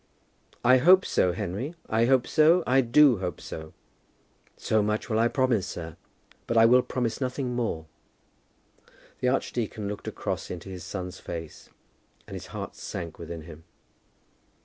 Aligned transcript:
"I 0.65 0.77
hope 0.77 1.05
so, 1.05 1.31
Henry; 1.31 1.75
I 1.87 2.05
hope 2.07 2.25
so. 2.25 2.63
I 2.65 2.81
do 2.81 3.19
hope 3.19 3.39
so." 3.39 3.71
"So 4.57 4.81
much 4.81 5.11
I 5.11 5.13
will 5.13 5.29
promise, 5.29 5.67
sir; 5.67 5.95
but 6.47 6.57
I 6.57 6.65
will 6.65 6.81
promise 6.81 7.21
nothing 7.21 7.55
more." 7.55 7.85
The 9.19 9.27
archdeacon 9.27 9.87
looked 9.87 10.07
across 10.07 10.49
into 10.49 10.69
his 10.69 10.83
son's 10.83 11.19
face, 11.19 11.69
and 12.25 12.33
his 12.33 12.47
heart 12.47 12.73
sank 12.75 13.19
within 13.19 13.41
him. 13.43 13.63